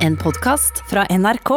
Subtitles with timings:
[0.00, 1.50] En podkast fra NRK.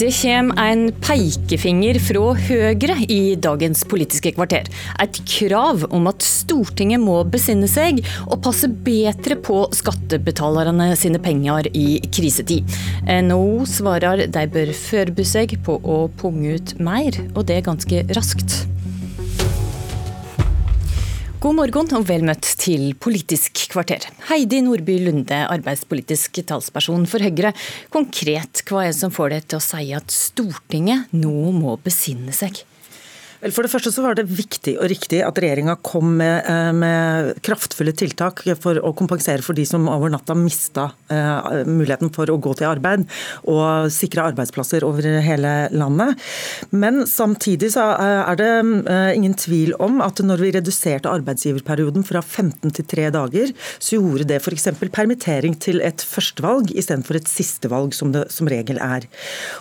[0.00, 4.66] Det kommer en pekefinger fra Høyre i dagens Politiske kvarter.
[4.98, 11.70] Et krav om at Stortinget må besinne seg og passe bedre på skattebetalerne sine penger
[11.70, 12.66] i krisetid.
[13.06, 18.64] NHO svarer de bør forberede seg på å punge ut mer, og det ganske raskt.
[21.42, 24.04] God morgen og vel møtt til Politisk kvarter.
[24.28, 27.50] Heidi Nordby Lunde, arbeidspolitisk talsperson for Høyre.
[27.90, 32.30] Konkret, hva er det som får deg til å si at Stortinget nå må besinne
[32.30, 32.62] seg?
[33.42, 36.70] Vel, For det første så var det viktig og riktig at regjeringa kom med, eh,
[36.70, 42.30] med, kraftfulle tiltak for å kompensere for de som over natta mista uh, muligheten for
[42.30, 43.04] å gå til arbeid
[43.50, 46.20] og sikre arbeidsplasser over hele landet.
[46.70, 48.50] Men samtidig så er det
[49.16, 54.28] ingen tvil om at når vi reduserte arbeidsgiverperioden fra 15 til 3 dager, så gjorde
[54.30, 54.68] det f.eks.
[54.92, 59.08] permittering til et førstevalg istedenfor et sistevalg, som det som regel er.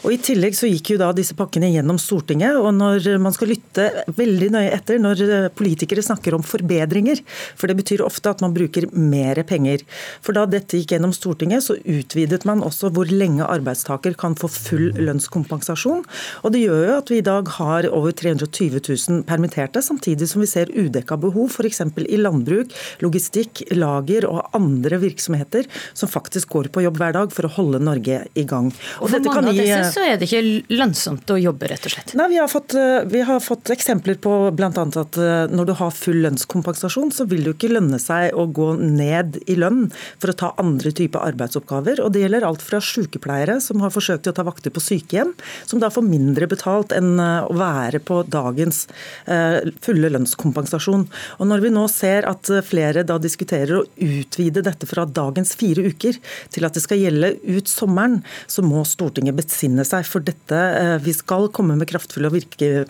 [0.04, 3.54] Og I tillegg så gikk jo da disse pakkene gjennom Stortinget, og når man skal
[3.56, 7.22] lytte lytte veldig nøye etter når eh, politikere snakker om forbedringer.
[7.56, 9.84] For det betyr ofte at man bruker mer penger.
[10.22, 14.50] For da dette gikk gjennom Stortinget, så utvidet man også hvor lenge arbeidstaker kan få
[14.52, 16.04] full lønnskompensasjon.
[16.44, 20.44] Og det gjør jo at vi i dag har over 320 000 permitterte, samtidig som
[20.44, 21.84] vi ser udekka behov f.eks.
[22.02, 27.48] i landbruk, logistikk, lager og andre virksomheter som faktisk går på jobb hver dag for
[27.48, 28.72] å holde Norge i gang.
[29.00, 31.94] Og, og for mange av disse så er det ikke lønnsomt å jobbe, rett og
[31.96, 32.14] slett?
[32.18, 34.70] Nei, vi har fått, eh, vi har fått fått eksempler på bl.a.
[34.74, 38.48] at eh, når du har full lønnskompensasjon, så vil det jo ikke lønne seg å
[38.50, 42.02] gå ned i lønn for å ta andre typer arbeidsoppgaver.
[42.02, 45.34] Og Det gjelder alt fra sykepleiere som har forsøkt å ta vakter på sykehjem,
[45.70, 48.88] som da får mindre betalt enn eh, å være på dagens
[49.28, 51.06] eh, fulle lønnskompensasjon.
[51.40, 55.86] Og Når vi nå ser at flere da diskuterer å utvide dette fra dagens fire
[55.92, 56.18] uker
[56.52, 60.60] til at det skal gjelde ut sommeren, så må Stortinget besinne seg for dette.
[61.06, 62.38] Vi skal komme med kraftfulle og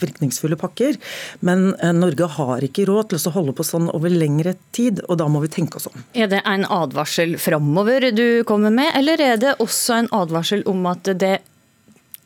[0.02, 0.98] virkningsfulle pakker.
[1.46, 5.20] Men eh, Norge har ikke råd til å holde på sånn over lengre tid, og
[5.22, 6.06] da må vi tenke oss om.
[6.14, 10.86] Er det en advarsel framover du kommer med, eller er det også en advarsel om
[10.92, 11.40] at det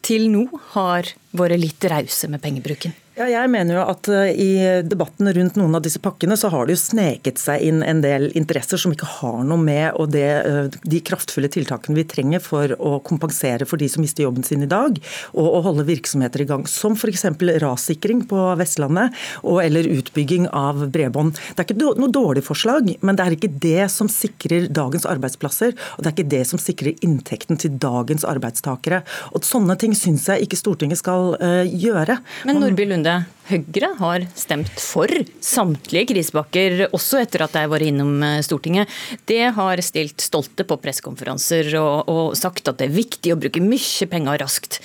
[0.05, 2.93] til nå har vært litt rause med pengebruken?
[3.15, 4.49] Ja, jeg mener jo at eh, I
[4.83, 8.27] debatten rundt noen av disse pakkene så har det jo sneket seg inn en del
[8.35, 12.73] interesser som ikke har noe med og det, eh, de kraftfulle tiltakene vi trenger for
[12.75, 14.99] å kompensere for de som mister jobben sin i dag,
[15.31, 16.65] og å holde virksomheter i gang.
[16.67, 17.23] Som f.eks.
[17.63, 19.15] rassikring på Vestlandet
[19.47, 21.39] og eller utbygging av bredbånd.
[21.55, 25.71] Det er ikke noe dårlig forslag, men det er ikke det som sikrer dagens arbeidsplasser.
[25.95, 29.05] Og det er ikke det som sikrer inntekten til dagens arbeidstakere.
[29.31, 32.17] Og Sånne ting syns jeg ikke Stortinget skal uh, gjøre.
[32.49, 35.11] Men Nordby Lunde, Høyre har stemt for
[35.43, 38.89] samtlige krisepakker, også etter at har vært innom eh, Stortinget.
[39.29, 43.61] Det har stilt stolte på pressekonferanser og, og sagt at det er viktig å bruke
[43.61, 44.79] mye penger raskt.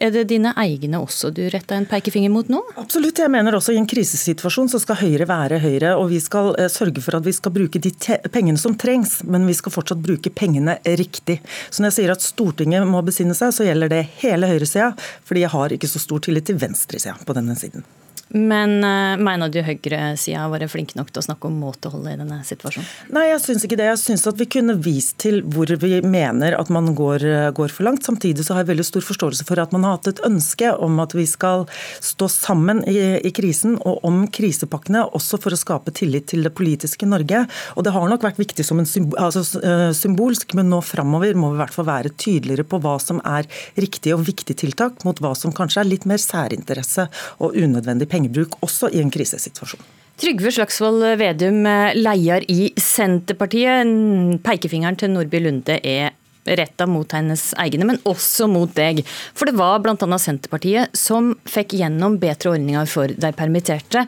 [0.00, 2.62] Er det dine egne også du retter en pekefinger mot nå?
[2.80, 3.20] Absolutt.
[3.20, 5.92] Jeg mener også i en krisesituasjon så skal Høyre være Høyre.
[6.00, 7.92] Og vi skal eh, sørge for at vi skal bruke de
[8.32, 11.42] pengene som trengs, men vi skal fortsatt bruke pengene riktig.
[11.68, 14.94] Så når jeg sier at Stortinget må besinne seg, så gjelder det hele høyresida.
[15.28, 17.84] Fordi jeg har ikke så stor tillit til venstresida på denne siden.
[18.30, 22.20] Men uh, mener du høyresida har vært flink nok til å snakke om måteholdet i
[22.20, 22.86] denne situasjonen?
[23.14, 23.88] Nei, jeg syns ikke det.
[23.88, 27.74] Jeg syns at vi kunne vist til hvor vi mener at man går, eh, går,
[27.74, 28.06] for langt.
[28.06, 31.00] Samtidig så har jeg veldig stor forståelse for at man har hatt et ønske om
[31.02, 31.66] at vi skal
[31.98, 36.54] stå sammen i, i krisen og om krisepakkene, også for å skape tillit til det
[36.54, 37.42] politiske Norge.
[37.74, 41.34] Og det har nok vært viktig som en symbol, altså, uh, symbolsk, men nå framover
[41.34, 45.02] må vi i hvert fall være tydeligere på hva som er riktige og viktige tiltak,
[45.08, 47.08] mot hva som kanskje er litt mer særinteresse
[47.42, 49.82] og unødvendig penger pengebruk også i en krisesituasjon.
[50.20, 51.64] Trygve Slagsvold Vedum,
[51.96, 54.40] leder i Senterpartiet.
[54.44, 56.12] Pekefingeren til Nordby Lunde er
[56.44, 59.00] retta mot hennes egne, men også mot deg.
[59.36, 60.18] For det var bl.a.
[60.20, 64.04] Senterpartiet som fikk gjennom bedre ordninger for de permitterte.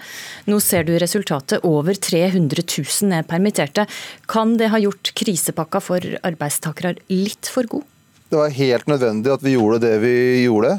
[0.48, 1.64] Nå ser du resultatet.
[1.64, 3.86] Over 300 000 er permitterte.
[4.28, 7.88] Kan det ha gjort krisepakka for arbeidstakere litt for god?
[8.32, 10.12] Det var helt nødvendig at vi gjorde det vi
[10.46, 10.70] gjorde.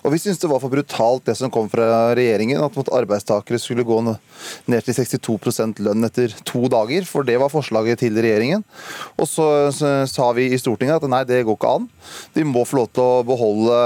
[0.00, 3.84] Og vi syntes det var for brutalt det som kom fra regjeringen, at arbeidstakere skulle
[3.84, 7.04] gå ned til 62% lønn etter to dager.
[7.04, 8.64] For det var forslaget til regjeringen.
[9.20, 9.46] Og så,
[10.08, 11.90] sa vi i Stortinget at nei, det går ikke an.
[12.32, 13.76] De må få lov til å beholde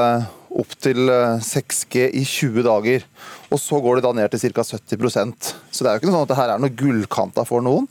[0.56, 1.11] opptil
[1.44, 3.06] 6G i 20 dager.
[3.53, 4.64] Og så går det da ned til ca.
[4.67, 7.64] 70% Så det er jo ikke noe sånn at det her er noe gullkanta for
[7.64, 7.87] noen.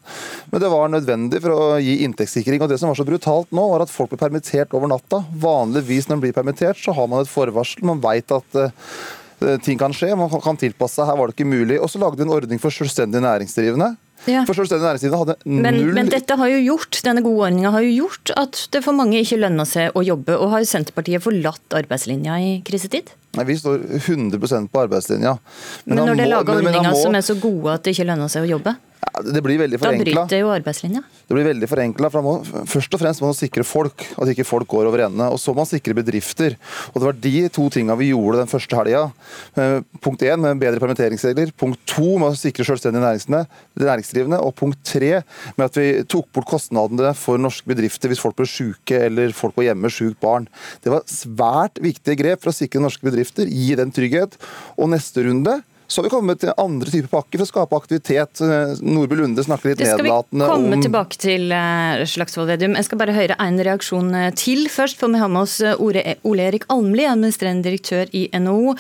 [0.52, 2.64] Men det var nødvendig for å gi inntektssikring.
[2.64, 5.22] Og det som var så brutalt nå, var at folk ble permittert over natta.
[5.46, 7.86] Vanligvis når man blir permittert, så har man et forvarsel.
[7.88, 8.74] Man veit at eh,
[9.44, 11.10] Eh, ting kan skje, man kan tilpasse seg.
[11.10, 11.80] Her var det ikke mulig.
[11.82, 13.96] Og så lagde vi en ordning for selvstendig næringsdrivende.
[14.26, 14.42] Ja.
[14.48, 17.84] Forstår du, næringslivet hadde null men, men, dette har jo gjort, denne gode ordninga har
[17.86, 20.38] jo gjort at det for mange ikke lønner seg å jobbe.
[20.40, 23.12] Og har Senterpartiet forlatt arbeidslinja i krisetid?
[23.36, 25.36] Nei, Vi står 100% på arbeidslinja.
[25.86, 28.32] Men, men når det er laga ordninger som er så gode at det ikke lønner
[28.32, 28.76] seg å jobbe?
[29.24, 30.06] Det blir veldig forenkla.
[30.06, 31.02] Da bryter jo arbeidslinja.
[31.26, 32.10] Det blir veldig forenkla.
[32.70, 35.28] Først og fremst må man sikre folk, at ikke folk går over ende.
[35.32, 36.58] Og så må man sikre bedrifter.
[36.94, 39.04] Og Det var de to tinga vi gjorde den første helga.
[39.56, 41.54] Eh, punkt én med bedre permitteringsregler.
[41.58, 43.04] Punkt to med å sikre selvstendige
[43.78, 44.42] næringsdrivende.
[44.44, 45.22] Og punkt tre
[45.56, 49.56] med at vi tok bort kostnadene for norske bedrifter hvis folk ble syke eller folk
[49.58, 50.50] var hjemme sjukt barn.
[50.84, 54.38] Det var svært viktige grep for å sikre norske bedrifter, gi den trygghet.
[54.78, 58.42] Og neste runde så har vi kommet til andre typer pakker for å skape aktivitet.
[58.82, 62.74] Nordby Lunde snakker litt nedlatende om Det skal vi komme tilbake til, eh, Slagsvold Vedum.
[62.76, 64.98] Jeg skal bare høre en reaksjon eh, til først.
[64.98, 68.74] For vi har med oss eh, Ole Erik Almli, administrerende direktør i NHO.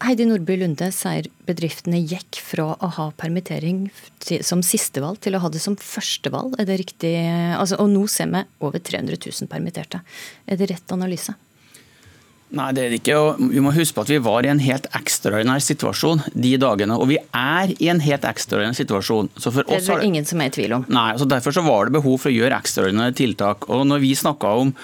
[0.00, 3.90] Heidi Nordby Lunde sier bedriftene gikk fra å ha permittering
[4.40, 6.56] som sistevalg til å ha det som førstevalg.
[6.56, 7.12] Er det riktig?
[7.52, 10.00] Altså, og nå ser vi over 300 000 permitterte.
[10.48, 11.36] Er det rett analyse?
[12.50, 13.16] Nei, det er det ikke.
[13.20, 16.96] Og vi må huske på at vi var i en helt ekstraordinær situasjon de dagene.
[16.98, 19.30] Og vi er i en helt ekstraordinær situasjon.
[19.38, 20.88] Så det er det ingen som er i tvil om.
[20.90, 23.68] Nei, så Derfor så var det behov for å gjøre ekstraordinære tiltak.
[23.70, 24.74] Og når vi snakka om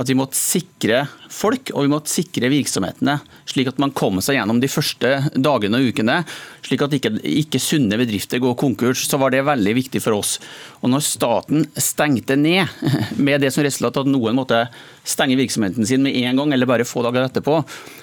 [0.00, 3.18] at vi måtte sikre folk og vi måtte sikre virksomhetene,
[3.48, 6.16] slik at man kom seg gjennom de første dagene og ukene,
[6.64, 10.38] slik at ikke, ikke sunne bedrifter går konkurs, så var det veldig viktig for oss.
[10.80, 12.64] Og når staten stengte ned,
[13.26, 14.64] med det som resultat at noen måtte
[15.04, 17.60] stenge virksomheten sin med en gang, eller bare få dager etterpå,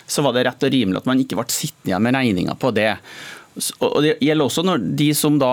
[0.08, 2.72] så var det rett og rimelig at man ikke ble sittende igjen med regninga på
[2.78, 2.92] det.
[3.82, 5.52] Og Det gjelder også når de som da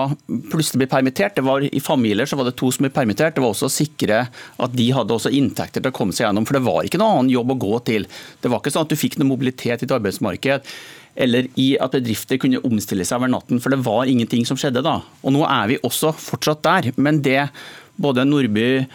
[0.51, 1.35] plutselig blir permittert.
[1.35, 3.35] det var I familier så var det to som ble permittert.
[3.35, 6.45] Det var også å sikre at de hadde også inntekter til å komme seg gjennom.
[6.45, 8.07] For det var ikke noen annen jobb å gå til.
[8.41, 10.69] Det var ikke sånn at du fikk noe mobilitet i et arbeidsmarked
[11.15, 13.61] eller i at bedrifter kunne omstille seg over natten.
[13.63, 14.99] For det var ingenting som skjedde da.
[15.23, 16.91] Og nå er vi også fortsatt der.
[16.99, 17.47] Men det
[17.95, 18.85] både Nordby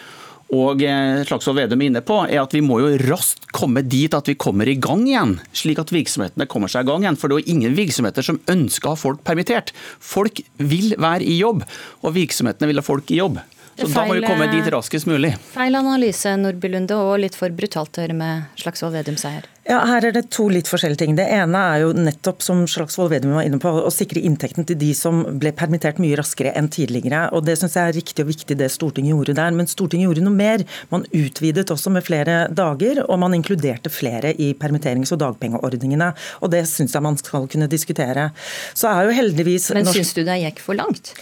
[0.51, 4.15] og eh, Slagsvold Vedum er inne på, er at vi må jo raskt komme dit
[4.17, 5.37] at vi kommer i gang igjen.
[5.55, 7.19] Slik at virksomhetene kommer seg i gang igjen.
[7.21, 9.71] For det er jo ingen virksomheter som ønsker å ha folk permittert.
[10.03, 11.63] Folk vil være i jobb,
[12.03, 13.39] og virksomhetene vil ha folk i jobb.
[13.81, 15.33] Så feil, da må vi komme dit raskest mulig.
[15.55, 19.49] Feil analyse, Nordby Lunde, og litt for brutalt å høre med Slagsvold Vedum seier.
[19.69, 21.13] Ja, Her er det to litt forskjellige ting.
[21.19, 24.79] Det ene er jo nettopp, som Slagsvold Vedum var inne på, å sikre inntekten til
[24.81, 27.27] de som ble permittert mye raskere enn tidligere.
[27.37, 29.53] Og Det syns jeg er riktig og viktig det Stortinget gjorde der.
[29.55, 30.65] Men Stortinget gjorde noe mer.
[30.91, 36.11] Man utvidet også med flere dager, og man inkluderte flere i permitterings- og dagpengeordningene.
[36.41, 38.31] Og det syns jeg man skal kunne diskutere.
[38.75, 41.15] Så er jo heldigvis Men syns du det gikk for langt?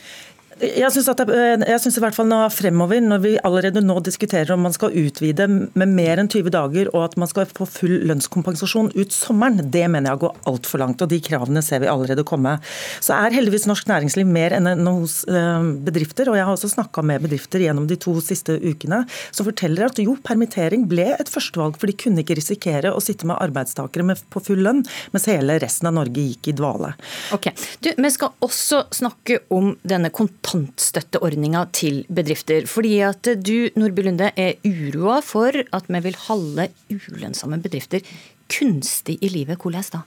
[0.59, 4.95] Jeg syns, i hvert fall nå fremover, når vi allerede nå diskuterer om man skal
[4.97, 9.61] utvide med mer enn 20 dager, og at man skal få full lønnskompensasjon ut sommeren,
[9.71, 11.05] det mener jeg går altfor langt.
[11.05, 12.57] Og de kravene ser vi allerede komme.
[12.99, 16.33] Så er heldigvis norsk næringsliv mer enn hos eh, bedrifter.
[16.33, 20.03] Og jeg har også snakka med bedrifter gjennom de to siste ukene som forteller at
[20.03, 24.27] jo, permittering ble et førstevalg, for de kunne ikke risikere å sitte med arbeidstakere med,
[24.35, 24.83] på full lønn,
[25.15, 26.97] mens hele resten av Norge gikk i dvale.
[27.37, 27.53] Ok,
[27.85, 32.67] du, Vi skal også snakke om denne kontakt kontantstøtteordninga til bedrifter.
[32.71, 38.01] Fordi at du Nordby Lunde, er uroa for at vi vil holde ulønnsomme bedrifter
[38.49, 39.61] kunstig i livet.
[39.61, 40.05] Hvordan da?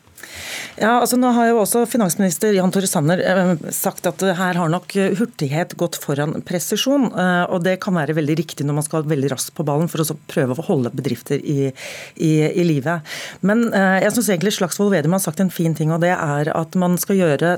[0.79, 4.71] Ja, altså nå har jo også Finansminister Jan Tore Sanner eh, sagt at her har
[4.71, 7.09] nok hurtighet gått foran presisjon.
[7.11, 10.01] Eh, og Det kan være veldig riktig når man skal veldig raskt på ballen for
[10.01, 11.69] å prøve å holde bedrifter i,
[12.15, 13.05] i, i livet.
[13.45, 16.51] Men eh, jeg syns egentlig Slagsvold Vedum har sagt en fin ting, og det er
[16.55, 17.53] at man skal gjøre,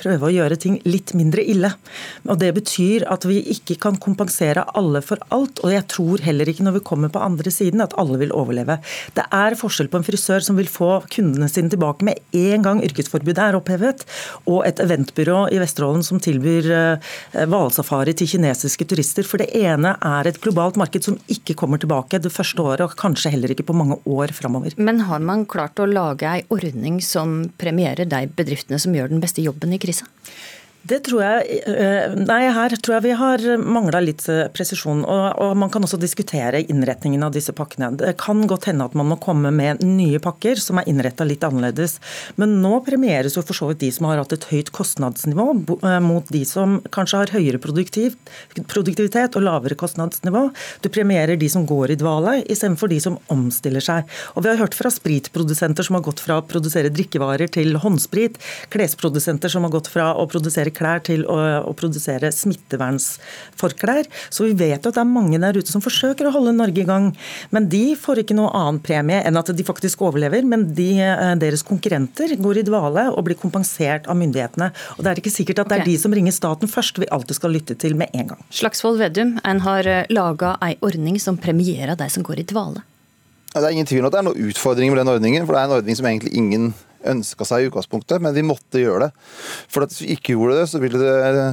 [0.00, 1.70] prøve å gjøre ting litt mindre ille.
[2.26, 5.60] Og Det betyr at vi ikke kan kompensere alle for alt.
[5.64, 8.78] Og jeg tror heller ikke når vi kommer på andre siden at alle vil overleve.
[9.16, 12.62] Det er forskjell på en frisør som vil få kundene sine tilbake tilbake med en
[12.62, 14.04] gang yrkesforbudet er opphevet,
[14.46, 19.24] og et eventbyrå i Vesterålen som tilbyr eh, hvalsafari til kinesiske turister.
[19.24, 22.96] For det ene er et globalt marked som ikke kommer tilbake det første året, og
[22.96, 24.74] kanskje heller ikke på mange år framover.
[24.76, 29.22] Men har man klart å lage ei ordning som premierer de bedriftene som gjør den
[29.22, 30.06] beste jobben i krisa?
[30.86, 35.02] Det tror jeg eh, Nei, her tror jeg vi har mangla litt eh, presisjon.
[35.02, 37.90] Og, og, man kan også diskutere innretningen av disse pakkene.
[37.98, 41.44] Det kan godt hende at man må komme med nye pakker som er innretta litt
[41.46, 41.96] annerledes.
[42.40, 45.46] Men nå premieres jo for så vidt de som har hatt et høyt kostnadsnivå,
[45.80, 50.44] eh, mot de som kanskje har høyere produktivitet og lavere kostnadsnivå.
[50.84, 54.06] Du premierer de som går i dvale, istedenfor de som omstiller seg.
[54.36, 58.38] Og Vi har hørt fra spritprodusenter som har gått fra å produsere drikkevarer til håndsprit,
[58.70, 64.10] klesprodusenter som har gått fra å produsere klær til å, å produsere smittevernsforklær.
[64.30, 66.82] Så vi vet jo at det er mange der ute som forsøker å holde Norge
[66.82, 67.10] i gang.
[67.54, 70.44] Men de får ikke noe annen premie enn at de faktisk overlever.
[70.46, 74.70] Men de, eh, deres konkurrenter går i dvale og blir kompensert av myndighetene.
[74.96, 77.40] Og det er ikke sikkert at det er de som ringer staten først vi alltid
[77.40, 78.44] skal lytte til med en gang.
[78.50, 82.84] Slagsvold Vedum, en har laga ei ordning som premierer de som går i dvale.
[83.56, 85.46] Det er ingen tvil om at det er noen utfordringer med den ordningen.
[85.46, 86.74] for Det er en ordning som egentlig ingen
[87.12, 89.10] ønska seg i utgangspunktet, men vi måtte gjøre det.
[89.72, 91.46] For at Hvis vi ikke gjorde det, så ville det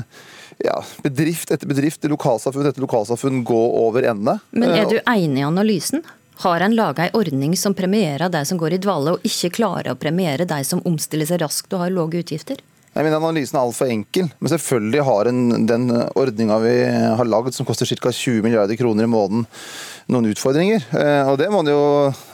[0.63, 4.37] ja, bedrift etter bedrift, lokalsamfunn etter lokalsamfunn gå over ende.
[4.51, 6.03] Men er Eh, du enig i analysen?
[6.43, 9.93] Har en laga ei ordning som premierer de som går i dvale, og ikke klarer
[9.93, 12.57] å premiere de som omstiller seg raskt og har lave utgifter?
[12.93, 14.27] Jeg mener Analysen er altfor enkel.
[14.39, 18.11] Men selvfølgelig har en, den ordninga vi har lagd, som koster ca.
[18.11, 19.47] 20 milliarder kroner i måneden,
[20.11, 20.83] noen utfordringer.
[20.97, 21.81] Eh, Og det må man jo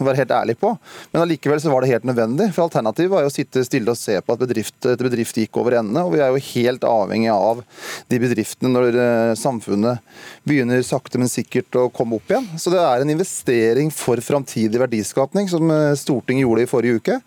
[0.01, 0.71] være helt ærlig på.
[1.13, 2.49] Men allikevel så var det helt nødvendig.
[2.55, 5.59] For alternativet var jo å sitte stille og se på at bedrift etter bedrift gikk
[5.61, 6.03] over ende.
[6.03, 7.63] Og vi er jo helt avhengig av
[8.09, 10.03] de bedriftene når eh, samfunnet
[10.47, 12.47] begynner sakte, men sikkert å komme opp igjen.
[12.59, 17.19] Så det er en investering for framtidig verdiskapning, som eh, Stortinget gjorde i forrige uke.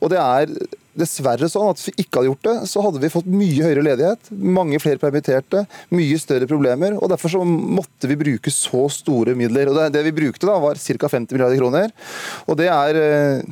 [0.00, 0.56] Og det er
[0.98, 3.84] dessverre sånn at hvis vi ikke hadde gjort det, så hadde vi fått mye høyere
[3.88, 6.98] ledighet, mange flere permitterte, mye større problemer.
[7.00, 9.70] og Derfor så måtte vi bruke så store midler.
[9.70, 11.10] og Det, det vi brukte da var ca.
[11.10, 11.94] 50 milliarder kroner.
[12.46, 13.44] og det er...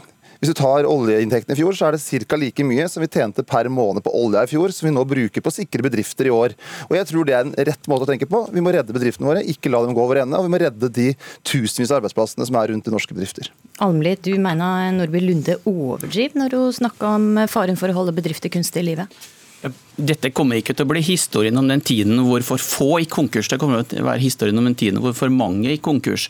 [0.43, 2.35] Hvis du tar oljeinntektene i fjor, så er det ca.
[2.35, 5.39] like mye som vi tjente per måned på olja i fjor, som vi nå bruker
[5.39, 6.57] på å sikre bedrifter i år.
[6.89, 8.41] Og jeg tror det er en rett måte å tenke på.
[8.51, 10.41] Vi må redde bedriftene våre, ikke la dem gå over ende.
[10.41, 11.13] Og vi må redde de
[11.47, 13.53] tusenvis av arbeidsplassene som er rundt i norske bedrifter.
[13.87, 18.51] Almli, du mener Nordby Lunde overdriver når hun snakker om faren for å holde bedrifter
[18.51, 19.23] kunstig i livet?
[19.63, 23.51] Dette kommer ikke til å bli historien om den tiden hvor for få gikk konkurs.
[23.53, 26.25] Det kommer til å være historien om den tiden hvor for mange gikk konkurs.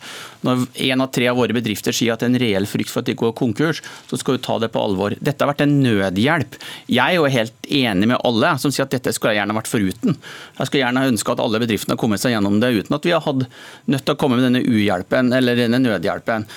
[0.45, 3.01] Når en av tre av våre bedrifter sier at det er en reell frykt for
[3.01, 5.17] at de går konkurs, så skal du ta det på alvor.
[5.17, 6.59] Dette har vært en nødhjelp.
[6.93, 9.73] Jeg er jo helt enig med alle som sier at dette skulle jeg gjerne vært
[9.73, 10.21] foruten.
[10.59, 13.17] Jeg skulle gjerne ønske at alle bedriftene har kommet seg gjennom det uten at vi
[13.17, 16.51] har hatt nødt til å komme med denne uhjelpen eller denne nødhjelpen.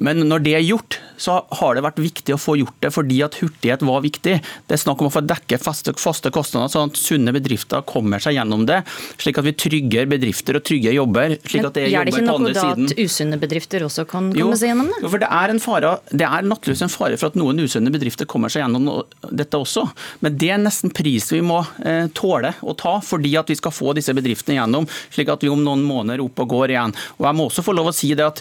[0.00, 3.18] Men når det er gjort, så har det vært viktig å få gjort det fordi
[3.26, 4.38] at hurtighet var viktig.
[4.40, 8.22] Det er snakk om å få dekke faste, faste kostnader, sånn at sunne bedrifter kommer
[8.24, 8.78] seg gjennom det.
[9.20, 11.36] Slik at vi trygger bedrifter og trygger jobber.
[11.44, 12.88] slik at det er er det jobber ikke på noe andre da siden.
[12.88, 15.02] at usunne bedrifter også kan Jo, komme seg gjennom det?
[15.04, 17.92] jo, for det er, en fare, det er naturligvis en fare for at noen usunne
[17.92, 18.88] bedrifter kommer seg gjennom
[19.28, 19.84] dette også.
[20.24, 23.76] Men det er nesten pris vi må eh, tåle å ta, fordi at vi skal
[23.76, 26.96] få disse bedriftene gjennom, slik at vi om noen måneder er oppe og går igjen.
[27.20, 28.40] Og jeg må også få lov å si det at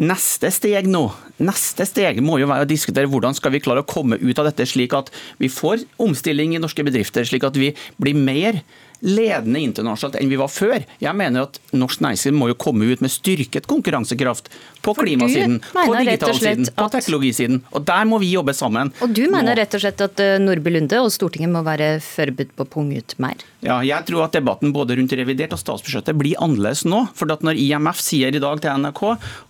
[0.00, 3.88] Neste steg nå neste steg må jo være å diskutere hvordan skal vi klare å
[3.88, 7.72] komme ut av dette slik at vi får omstilling i norske bedrifter, slik at vi
[8.00, 8.62] blir mer
[9.00, 10.84] ledende internasjonalt enn vi var før.
[11.00, 15.58] Jeg mener at norsk næringsliv må jo komme ut med styrket konkurransekraft på For klimasiden,
[15.74, 17.60] på digitalsiden, på teknologisiden.
[17.76, 18.92] Og der må vi jobbe sammen.
[19.04, 22.54] Og du mener rett og slett at eh, Nordby Lunde og Stortinget må være forberedt
[22.56, 23.44] på å punge ut mer?
[23.64, 27.02] Ja, jeg tror at debatten både rundt revidert og statsbudsjettet blir annerledes nå.
[27.16, 29.02] For at når IMF sier i dag til NRK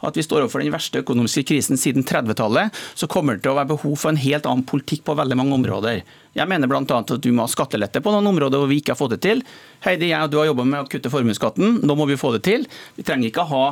[0.09, 3.61] at vi står overfor den verste økonomiske krisen siden 30-tallet, så kommer det til å
[3.61, 6.03] være behov for en helt annen politikk på veldig mange områder.
[6.37, 6.83] Jeg mener bl.a.
[6.87, 9.43] at du må ha skattelette på noen områder hvor vi ikke har fått det til.
[9.83, 11.81] Heidi, jeg og du har jobba med å kutte formuesskatten.
[11.89, 12.67] Nå må vi få det til.
[12.95, 13.65] Vi trenger ikke ha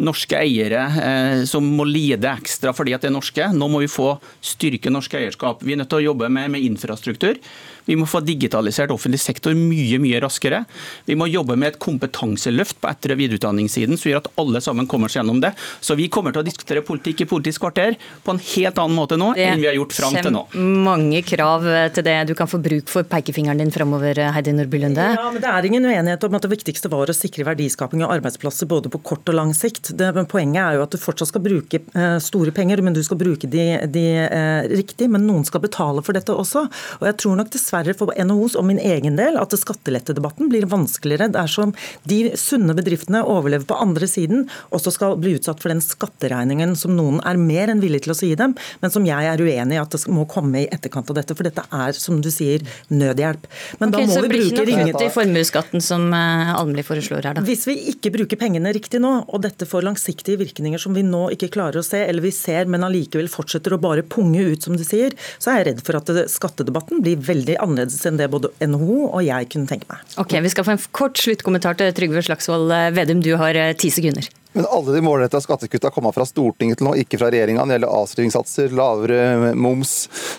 [0.00, 3.50] norske eiere eh, som må lide ekstra fordi at det er norske.
[3.52, 5.64] Nå må vi få styrke norsk eierskap.
[5.66, 7.40] Vi er nødt til å jobbe med, med infrastruktur.
[7.86, 10.64] Vi må få digitalisert offentlig sektor mye mye raskere.
[11.06, 14.88] Vi må jobbe med et kompetanseløft på etter- og videreutdanningssiden som gjør at alle sammen
[14.90, 15.52] kommer seg gjennom det.
[15.84, 17.94] Så vi kommer til å diskutere politikk i Politisk kvarter
[18.24, 20.42] på en helt annen måte nå enn vi har gjort fram til nå.
[20.86, 22.16] mange krav eh, til det.
[22.30, 25.08] Du kan få bruk for pekefingeren din framover, Heidi Nordby Lunde.
[25.18, 28.14] Ja, men Det er ingen uenighet om at det viktigste var å sikre verdiskaping og
[28.16, 29.92] arbeidsplasser både på kort og lang sikt.
[29.98, 33.18] Det, Poenget er jo at du fortsatt skal bruke eh, store penger, men du skal
[33.20, 35.10] bruke de, de eh, riktig.
[35.12, 36.66] Men noen skal betale for dette også.
[37.00, 41.30] Og jeg tror nok dessverre for NHOs og min egen del at skattelettedebatten blir vanskeligere
[41.34, 41.74] dersom
[42.08, 46.94] de sunne bedriftene overlever på andre siden, også skal bli utsatt for den skatteregningen som
[46.96, 49.82] noen er mer enn villig til å si dem, men som jeg er uenig i
[49.82, 51.36] at det må komme i etterkant av dette.
[51.36, 53.46] For dette er, som du sier, nødhjelp.
[53.80, 56.52] Men okay, da må så vi blir bruke ikke noe kutt i formuesskatten som eh,
[56.56, 57.44] Almli foreslår her, da.
[57.46, 61.26] hvis vi ikke bruker pengene riktig nå, og dette får langsiktige virkninger som vi nå
[61.36, 64.78] ikke klarer å se, eller vi ser, men allikevel fortsetter å bare punge ut, som
[64.78, 68.52] du sier, så er jeg redd for at skattedebatten blir veldig annerledes enn det både
[68.62, 70.16] NHO og jeg kunne tenke meg.
[70.22, 73.22] Ok, Vi skal få en kort sluttkommentar til Trygve Slagsvold eh, Vedum.
[73.24, 74.28] Du har eh, ti sekunder.
[74.56, 77.66] Men alle de målretta skattekutta kommer fra Stortinget til nå, ikke fra regjeringa.
[77.68, 79.90] Det gjelder avskrivingssatser, lavere moms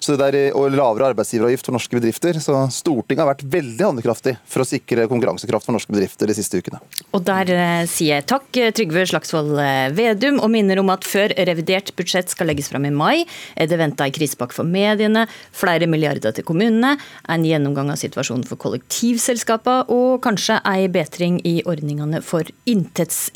[0.07, 2.39] der, og lavere arbeidsgiveravgift for norske bedrifter.
[2.41, 6.57] Så Stortinget har vært veldig handlekraftig for å sikre konkurransekraft for norske bedrifter de siste
[6.57, 6.81] ukene.
[7.13, 11.35] Og der eh, sier jeg takk, Trygve Slagsvold eh, Vedum, og minner om at før
[11.37, 13.21] revidert budsjett skal legges fram i mai,
[13.53, 16.95] er det venta en krisepakke for mediene, flere milliarder til kommunene,
[17.29, 23.27] en gjennomgang av situasjonen for kollektivselskapene og kanskje ei bedring i ordningene for inntekts,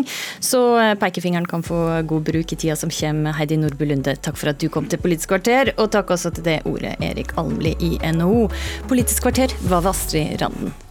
[0.00, 0.40] inntektssikring.
[0.40, 3.32] Så eh, pekefingeren kan få god bruk i tida som kommer.
[3.32, 6.44] Heidi Nordby Lunde, takk for at du kom til Politisk kvarter, og takk også til
[6.44, 8.50] det ordet Erik Almli i NHO.
[8.88, 10.89] Politisk kvarter var ved Astrid Randen.